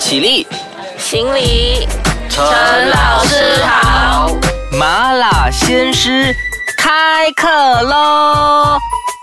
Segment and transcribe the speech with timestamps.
[0.00, 0.46] 起立，
[0.96, 1.86] 行礼，
[2.30, 2.42] 陈
[2.88, 4.34] 老师好。
[4.72, 6.34] 麻辣鲜师
[6.78, 7.46] 开课
[7.82, 8.78] 喽！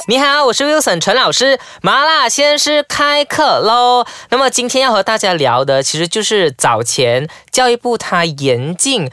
[0.07, 4.05] 你好，我是 Wilson 陈老师，麻辣鲜师开课喽。
[4.29, 9.09] 那么今天要和大家聊的，其实就是早前教育部它严禁。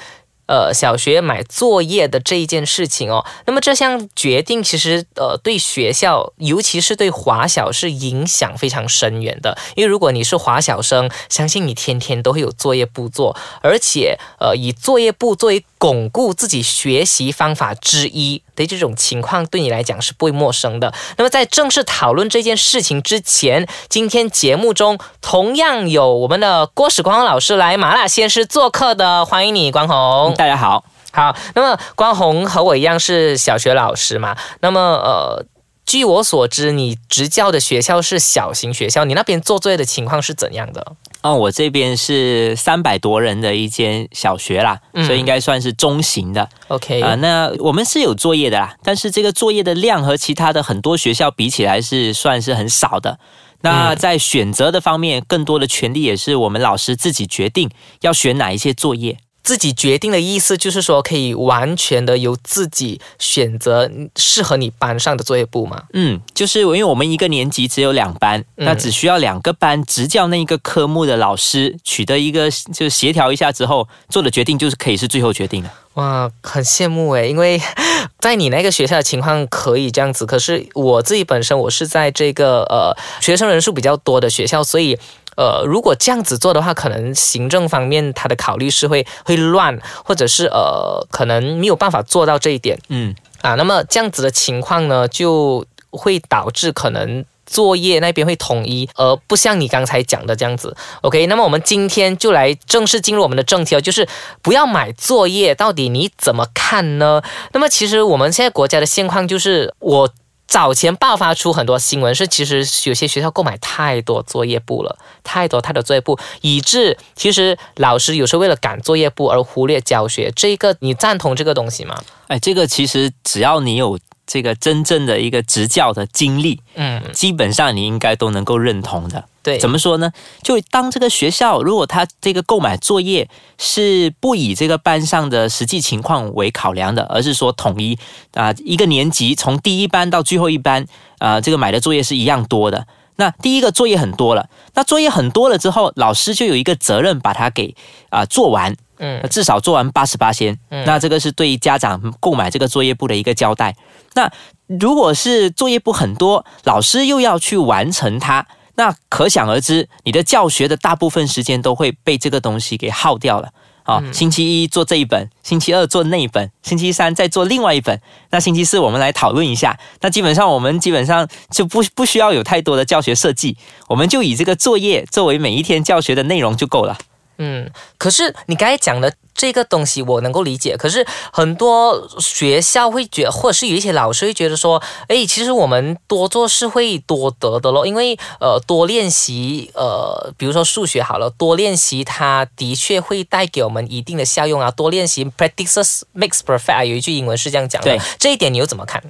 [0.47, 9.57] 呃，小学买作业的这一件事情哦，那么这项决定其实呃对学校，尤其是对华小是影响非常深远的。
[9.75, 20.95] 因为如果你是华小生，相信你天天都会有作业不做，而且呃以作业不作为巩固自己学习方法之一的这种情况，对你来讲是不会陌生的。
[21.19, 30.33] 那么在正式讨论这件事情之前，今天节目中同样有我们的郭史光老师来麻辣鲜师做客的，欢迎你，光宏。
[30.39, 31.37] 大家好，好。
[31.55, 34.35] 那么光宏和我一样是小学老师嘛？
[34.61, 35.45] 那么呃，
[35.85, 40.97] 据我所知，你执教的学校是小型学校，你那边做作业的情况是怎样的？
[41.25, 46.47] 哦，我这边是三百多人的一间小学啦，所以应该算是中型的。
[46.69, 53.19] OK 啊，那我们是有作业的啦，但是这个作业的量和其他的很多学校比起来是算是很少的。
[53.63, 57.71] 那在选择的方面，更多的权利也是我们老师自己决定
[58.03, 59.17] 要选哪一些作业。
[59.45, 65.83] 自己决定的意思就是说，可以完全的由自己选择适合你班上的作业部吗？
[65.93, 75.71] 嗯，就是因为我们一个年级只有两班，那只需要两个班执教那一个科目的老师取得一个就协调一下之后做的决定，就是可以是最后决定的。
[75.95, 77.61] 哇，很羡慕诶，因为
[78.19, 84.99] 在你那个学校的情况可以这样子，可是我自己本身我是在这个呃学生人数比较多的学校，所以。
[85.37, 92.79] 呃，如果这样子做的话，可能行政方面他的考虑是会会乱，或者是呃，可能没有办法做到这一点。
[92.89, 100.75] 嗯啊，那么这样子的情况呢，就会导致可能作业那边会统一，而不像你刚才讲的这样子。
[101.03, 104.09] OK，那么我们今天就来正式进入我们的正题哦，就是
[104.41, 107.23] 不要买作业，到底你怎么看呢？
[107.53, 110.09] 那么其实我们现在国家的现况就是我。
[110.47, 120.33] 早前爆发出很多新闻，是其实有些学校购买太多作业簿了，太多太多作业簿，以致其实老师有时候为了赶作业簿而忽略教学。
[120.35, 122.01] 这个你赞同这个东西吗？
[122.29, 123.99] 哎，这个其实只要你有。
[124.27, 129.23] 这个真正的一个执教的经历，嗯，基本上你应该都能够认同的。
[129.45, 130.11] 对，怎么说呢？
[130.43, 133.29] 就当这个学校如果他这个购买作业
[133.59, 137.97] 是不以这个班上的实际情况为考量的，而是说统一
[138.33, 140.87] 啊，一个年级从第一班到最后一班
[141.19, 142.87] 啊，这个买的作业是一样多的。
[143.17, 147.77] 那第一个作业很多了，那作业很多了之后，老师就有一个责任把它给
[148.09, 148.75] 啊做完。
[148.97, 153.75] 嗯，至少做完八十八先，那这个是对家长购买这个作业簿的一个交代。
[154.15, 154.31] 那
[154.69, 163.51] 如果是作业簿很多，老师又要去完成它，那可想而知，你的教学的大部分时间都会被这个东西给耗掉了。
[163.85, 169.79] 啊，星期一做这一本，星期二做那一本，星期三再做另外一本，那星期四我们来讨论一下。
[170.01, 173.59] 那基本上我们基本上就不不需要有太多的教学设计，
[173.89, 176.97] 我们就以这个作业作为每一天教学的内容就够了。
[177.39, 199.03] 嗯，可是你刚才讲的这个东西我能够理解，可是很多学校会觉，或者是有一些老师会觉得说，哎，其实我们多做是会多得的咯，因为呃多练习，呃比如说数学好了，多练习它的确会带给我们一定的效用啊，多练习 practice makes perfect，啊有一句英文是这样讲的，这一点你又怎么看？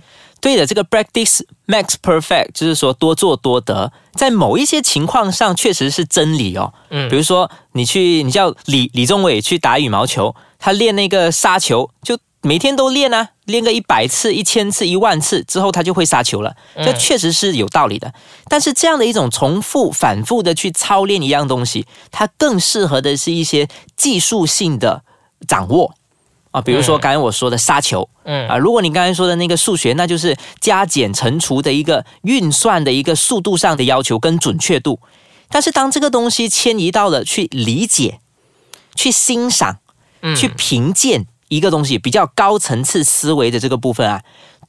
[0.44, 6.74] 对的，这个 practice makes perfect，就是说多做多得，在某一些情况上确实是真理哦。
[6.90, 16.54] 嗯，比如说你去，你叫李李宗伟去打羽毛球，他练那个杀球，就每天都练啊，练个一百次、一千次、一万次之后，他就会杀球了。
[16.76, 18.12] 这确实是有道理的。
[18.46, 23.66] 但是这样的一种重复、反复的去操练一样东西，它更适合的是一些
[23.96, 25.04] 技术性的
[25.48, 25.94] 掌握。
[26.54, 35.00] 啊，比如说刚才我说的杀球，嗯啊，如果你刚才说的那个数学，那就是加减乘除的一个运算的一个速度上的要求跟准确度。
[35.48, 38.20] 但是当这个东西迁移到了去理解、
[38.94, 39.78] 去欣赏、
[40.36, 44.22] 去评鉴一个东西比较高层次思维的这个部分啊，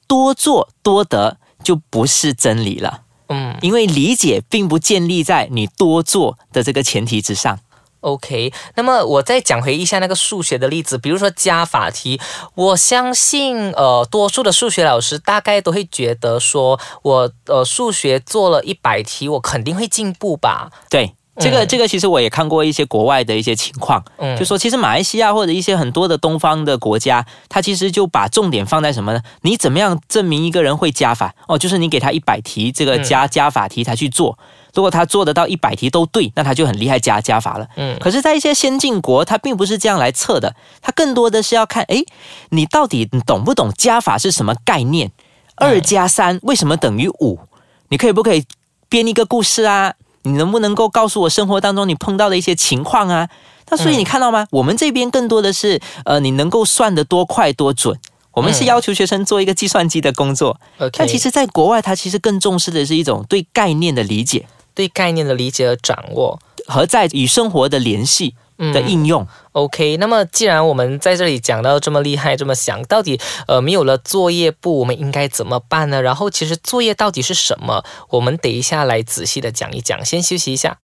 [0.07, 3.01] 多做多得就不是真理了。
[3.29, 7.59] 嗯，因为理解并不建立在你多做的这个前提之上。
[8.05, 12.21] OK，那么我再讲回一下那个数学的例子，比如说加法题，
[12.53, 20.69] 我相信呃，多数的数学老师大概都会觉得说，我呃数学做了一百题，我肯定会进步吧？
[20.87, 29.21] 对，这个这个其实我也看过一些国外的一些情况，嗯就说其实马来西亚或者一些很多的东方的国家，它其实就把重点放在什么呢？
[29.41, 31.33] 你怎么样证明一个人会加法？
[31.47, 34.37] 哦，就是你给他一百题这个加加法题，他去做。
[34.73, 37.67] 如果他做得到一百题都对，那他就很厉害加加法了。
[37.77, 42.05] 嗯可是，在一些先进国，他并不是这样来测的，他更多的是要看，诶，
[42.49, 45.11] 你到底懂不懂加法是什么概念？
[45.55, 47.39] 二加三为什么等于五？
[47.87, 48.43] 你可以不可以
[48.89, 49.93] 编一个故事啊？
[50.25, 53.29] 你能不能够告诉我生活当中你碰到的一些情况啊？
[53.69, 54.45] 那所以你看到吗？
[54.51, 57.97] 我们这边更多的是，呃，你能够算得多快多准。
[58.31, 60.59] 我们是要求学生做一个计算机的工作
[60.97, 66.37] 但其实，在国外，他其实更重视的是一种对概念的理解对概念的理解和掌握。
[66.67, 69.27] 和在与生活的联系的应用。
[69.51, 76.01] OK，那么既然我们在这里讲到这么厉害，这么想，到底呃没有了作业簿，我们应该怎么办呢？
[76.01, 77.83] 然后其实作业到底是什么？
[78.09, 80.03] 我们等一下来仔细的讲一讲。
[80.03, 80.77] 先休息一下。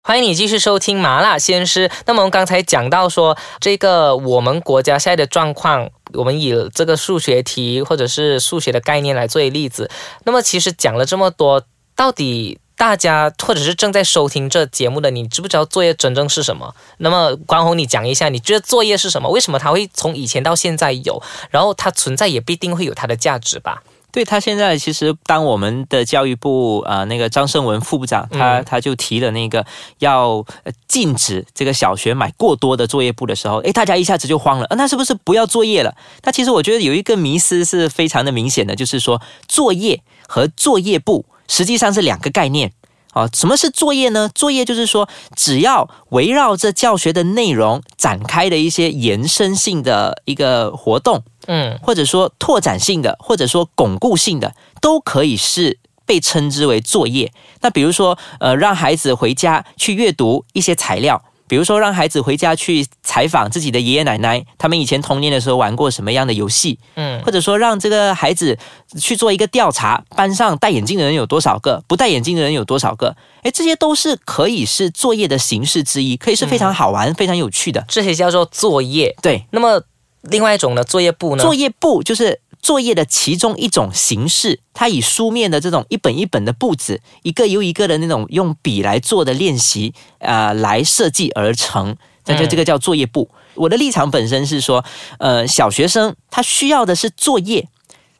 [0.00, 1.90] 欢迎你继续收听麻辣鲜师。
[2.06, 9.90] 那么我们刚才讲到说，这个我们国家现在的状况，我们以这个数学题或者是数学的概念来作为例子。
[10.24, 11.62] 那么其实讲了这么多，
[11.94, 16.74] 到底大家或者是正在收听这节目的你，知不知道作业真正是什么？
[16.98, 19.28] 那么关宏，你讲一下，你觉得作业是什么？
[19.28, 21.20] 为什么它会从以前到现在有？
[21.50, 23.82] 然后它存在也必定会有它的价值吧？
[24.10, 29.64] 对他现在其实，当我们的教育部啊、呃那个张胜文副部长，他、他就提了那个
[29.98, 30.42] 要
[30.88, 35.94] 禁止这个小学买过多的作业簿的时候，诶，大家一下子就慌了，啊，那是不是不要作业了？
[36.22, 42.72] 那其实我觉得有一个迷思是非常的明显的，就是说作业和作业簿实际上是两个概念。
[43.14, 44.30] 哦，什么是作业呢？
[44.32, 57.32] 作业就是说，只要围绕着教学的内容展开的一些延伸性的一个活动，嗯或者说拓展性的，或者说巩固性的，都可以是被称之为作业。
[57.62, 61.24] 那比如说，呃，让孩子回家去阅读一些材料。
[61.48, 68.56] 比如说，让孩子回家去采访自己的爷爷奶奶，他们以前童年的时候玩过什么样的游戏，嗯或者说让这个孩子
[69.00, 73.16] 去做一个调查，班上戴眼镜的人有多少个，不戴眼镜的人有多少个？
[73.42, 77.84] 诶，这些都是可以是作业的形式之一，可以是非常好玩、非常有趣的。
[77.88, 79.14] 这些叫做作业。
[79.22, 79.80] 对，那么
[80.22, 81.42] 另外一种呢，作业簿呢？
[81.42, 91.96] 作业簿就是作业的其中一种形式，它以书面的这种一本一本的簿子，一个又一个的那种用笔来做的练习啊、呃来设计而成。
[92.26, 93.30] 那就嗯这个叫作业簿。
[93.54, 94.84] 我的立场本身是说，
[95.18, 97.68] 呃，小学生他需要的是作业，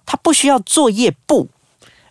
[0.06, 1.48] 他不需要作业簿。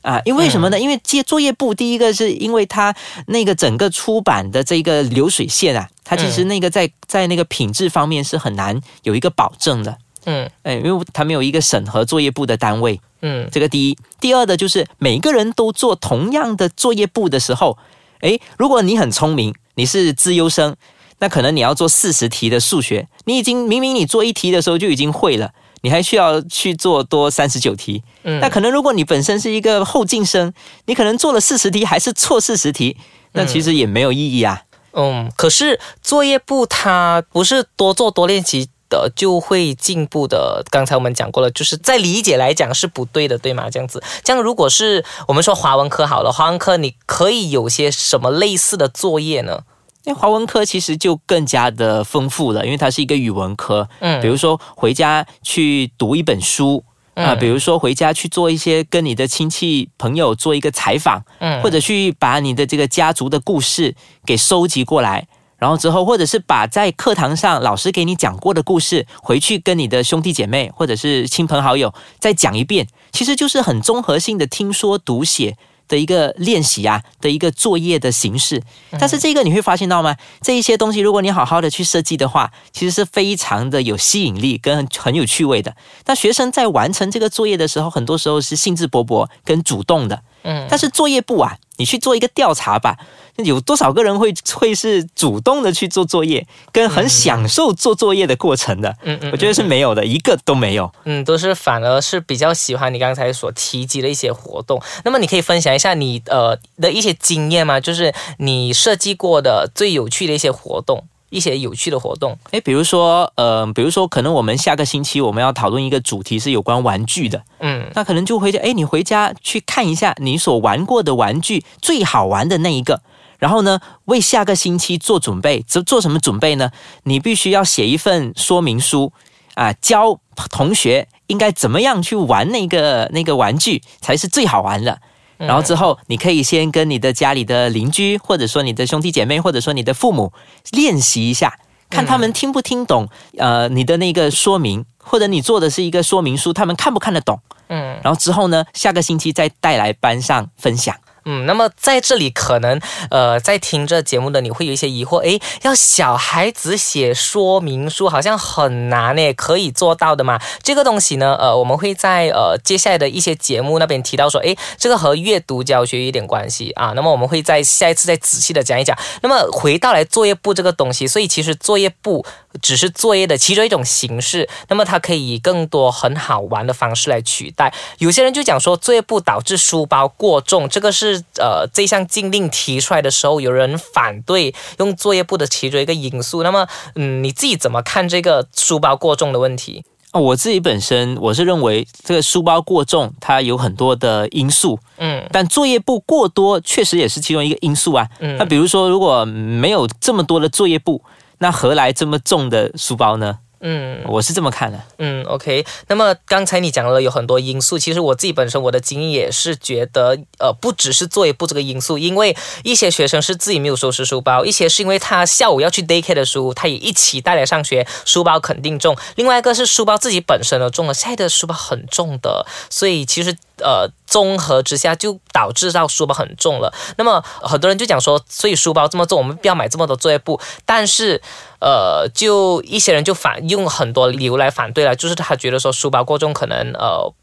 [0.03, 0.79] 啊，因为什么呢？
[0.79, 2.95] 因为接作业簿，第一个是因为它
[3.25, 9.97] 那个整个出版的这个流水线啊，它其实那个在在那个品质方面是很难有一个保证的。
[10.25, 13.97] 嗯哎，因为它没有一个审核作业部的单位，嗯这个第一。
[14.19, 17.77] 第二的就是每个人都做同样的作业部的时候，
[18.21, 20.75] 哎，如果你很聪明，你是资优生，
[21.19, 25.51] 那可能你要做四十题的数学，你已经明明你做一题的时候就已经会了，
[25.81, 28.03] 你还需要去做多三十九题。
[28.23, 30.53] 嗯那可能如果你本身是一个后进生，
[30.87, 32.97] 你可能做了四十题还是错四十题，
[33.31, 34.63] 那其实也没有意义啊。
[34.99, 40.63] 嗯，可是作业簿它不是多做多练习的就会进步的。
[40.71, 43.69] 刚才我们讲过了，就是在理解来讲是不对的，对吗？
[43.69, 49.59] 这样子，这样如果是我们说华文科好了，华文科你可以有些什么类似的作业呢？
[50.03, 53.87] 因为华文科其实就更加的丰富了，因为它是一个语文科。
[53.99, 56.83] 嗯比如说回家去读一本书
[57.17, 65.27] 啊、嗯比如说回家去做一些跟你的亲戚朋友做一个采访，嗯或者去把你的这个家族的故事给收集过来。
[65.57, 75.57] 然后之后，或者是把在课堂上老师给你讲过的故事，回去跟你的兄弟姐妹或者是亲朋好友再讲一遍，其实就是很综合性的听说读写
[75.87, 78.61] 的一个练习啊的一个作业的形式。
[78.99, 80.15] 但是这个你会发现到吗？
[80.41, 85.75] 这一些东西，如果你好好的去设计的话，其实是非常的有吸引力跟很很有趣味的。
[86.05, 90.21] 那学生在完成这个作业的时候，很多时候是兴致勃勃跟主动的。
[90.43, 92.97] 嗯但是作业簿啊，你去做一个调查吧，
[93.37, 98.95] 有多少个人会会是主动的去做作业，跟很享受做作业的过程的？
[99.03, 100.91] 嗯嗯我觉得是没有的，一个都没有。
[101.05, 104.81] 嗯，都是反而是比较喜欢你刚才所提及的一些活动。
[105.03, 107.79] 那么你可以分享一下你呃的一些经验吗？
[107.79, 112.37] 就是你设计过的最有趣的一些活动，一些有趣的活动。
[112.51, 123.01] 诶，比如说，呃，比如说，可能我们下个星期我们要讨论一个主题是有关玩具的，嗯那可能就回家，诶，你回家去看一下你所玩过的玩具最好玩的那一个，
[123.39, 125.63] 然后呢，为下个星期做准备。
[125.67, 126.71] 做做什么准备呢？
[127.03, 129.11] 你必须要写一份说明书
[129.55, 130.19] 啊，教
[130.49, 135.01] 同学应该怎么样去玩那个那个玩具才是最好玩的。
[135.37, 140.33] 然后之后你可以先跟你的家里的邻居，或者说你的兄弟姐妹，或者说你的父母
[140.71, 147.39] 练习一下，看他们听不听懂，呃，你的那个说明，或者你做的是一个说明书，他们看不看得懂？
[147.69, 150.95] 嗯，然后之后呢，下个星期再带来班上分享。
[151.29, 152.79] 嗯，那么在这里可能，
[153.11, 160.39] 呃，在听这节目的你会有一些疑惑，诶，要小孩子写说明书好像很难诶，可以做到的吗？
[160.63, 166.93] 这个东西呢，呃，我们会在呃接下来的一些节目那边提到说，诶，这个和阅读教学有点关系啊。
[166.95, 168.97] 那么我们会在下一次再仔细的讲一讲。
[169.21, 172.25] 那么回到来作业簿这个东西，所以其实作业簿
[172.61, 177.73] 只是作业的其中一种形式，那么它可以以更多很好玩的方式来取代。
[177.97, 181.16] 有些人就讲说，作业簿导致书包过重，这个是。
[181.37, 186.43] 呃，这项禁令提出来的时候，有人反对用作业簿的其中一个因素。
[186.43, 189.83] 那么，嗯，你自己怎么看这个书包过重的问题？
[190.13, 194.79] 哦，我自己本身我是认为这个书包过重，它有很多的因素。
[194.97, 198.07] 嗯，但作业簿过多确实也是其中一个因素啊。
[198.19, 201.03] 嗯，那比如说，如果没有这么多的作业簿，
[201.39, 203.39] 那何来这么重的书包呢？
[203.59, 204.79] 嗯，我是这么看的。
[204.99, 205.65] 嗯，OK。
[205.87, 218.95] 那么刚才你讲了有很多因素，其实我自己本身我的经验也是觉得，呃，不只是作业簿这个因素，因为一些学生是自己没有收拾书包，一些是因为他下午要去 daycare 的书，他也一起带来上学，书包肯定重。
[219.15, 223.35] 另外一个是书包自己本身的重了，现在的书包很重的，所以其实。
[223.59, 226.73] 呃，综合之下就导致到书包很重了。
[226.97, 230.41] 那么很多人就讲说，所以书包这么重，我们不要买这么多作业簿。
[230.65, 231.21] 但是，
[231.59, 237.13] 呃，就一些人就反用很多理由来反对了，就是他觉得说书包过重可能呃。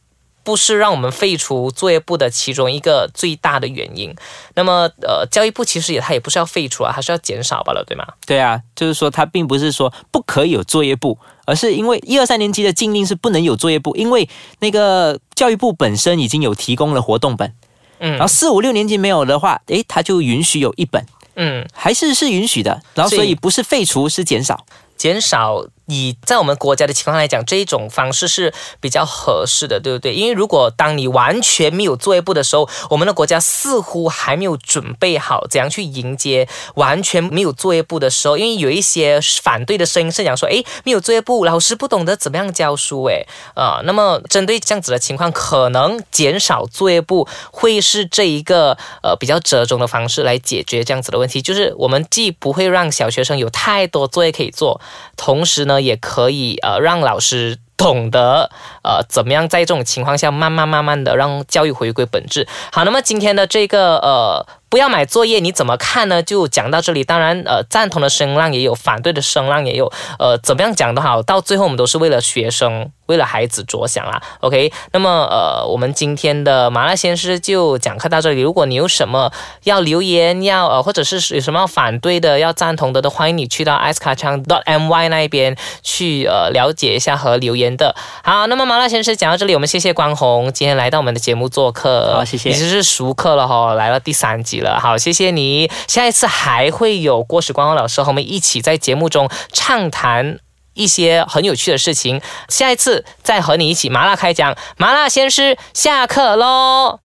[0.44, 4.14] 不是让我们废除作业簿的其中一个最大的原因。
[4.54, 8.04] 那么，呃，教育部其实也它也不是要废除啊，它是要减少罢了，对吗？
[8.26, 9.90] 对啊，就是说它并不是说
[10.26, 14.28] 可以有作业簿，而是因为一二三年级的禁令是不能有作业簿，因为
[14.60, 17.52] 那个教育部本身已经有提供了活动本，
[17.98, 21.04] 嗯，然后四五六年级没有的话，诶，他就允许有一本，
[21.36, 22.82] 嗯，还是是允许的。
[22.94, 24.64] 然后所以不是废除，是减少，
[24.96, 25.64] 减少。
[25.86, 30.14] 以在我们国家的情况来讲，这一种方式是比较合适的，对不对？
[30.14, 38.38] 因为如果当你完全没有作业簿的时候，我们的国家似乎还没有准备好怎样去迎接完全没有作业簿的时候。
[38.38, 54.80] 因为有一些反对的声音是讲说，诶，没有作业簿，老师不懂得怎么样教书，诶，啊，那么针对这样子的情况，可能减少作业簿会是这一个呃比较折中的方式来解决这样子的问题，就是我们既不会让小学生有太多作业可以做，
[55.16, 55.73] 同时呢。
[55.80, 58.50] 也可以呃，让老师懂得
[58.82, 62.46] 呃，怎么样在这种情况下慢慢慢慢的让教育回归本质。
[62.72, 64.46] 好，那么今天的这个呃。
[64.74, 66.20] 不要买作业，你怎么看呢？
[66.20, 67.04] 就讲到这里。
[67.04, 69.92] 当然，呃，赞同的声浪也有，反对的声浪也有。
[70.18, 74.20] 呃，怎么样讲都好，到最后我们都是为了学生，为了孩子着想啦。
[74.40, 78.40] OK，那么呃，我们今天的麻辣鲜师就讲课到这里。
[78.40, 79.30] 如果你有什么
[79.62, 87.94] 要留言，要呃，或者是有什么要反对的，要赞同的，都欢迎你去到 i c e k a c h a n g m y 那一边去呃了解一下和留言的。
[88.24, 92.12] 好，那么麻辣鲜师讲到这里，我们谢谢关宏今天来到我们的节目做客。
[92.12, 92.50] 好，谢谢。
[92.50, 94.63] 已经是熟客了哈，来了第三集了。
[94.68, 95.70] 好，谢谢你。
[95.86, 100.38] 下一次还会有郭时光老师和我们一起在节目中畅谈
[100.74, 102.20] 一些很有趣的事情。
[102.48, 107.00] 下一次再和你一起麻辣开讲，麻辣鲜师下课喽。